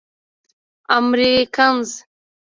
[0.97, 1.91] امريکنز.